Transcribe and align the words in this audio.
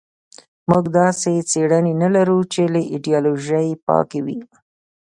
موږ 0.69 0.85
داسې 0.99 1.31
څېړنې 1.49 1.93
نه 2.03 2.09
لرو 2.15 2.39
چې 2.53 2.61
له 2.73 2.81
ایدیالوژۍ 2.91 3.67
پاکې 3.87 4.19
وي. 4.25 4.39